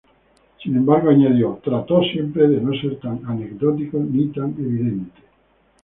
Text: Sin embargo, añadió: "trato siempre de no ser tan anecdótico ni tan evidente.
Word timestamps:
Sin 0.63 0.75
embargo, 0.75 1.11
añadió: 1.11 1.61
"trato 1.63 2.01
siempre 2.01 2.47
de 2.47 2.59
no 2.59 2.71
ser 2.81 2.99
tan 2.99 3.23
anecdótico 3.23 3.99
ni 3.99 4.29
tan 4.29 4.49
evidente. 4.57 5.21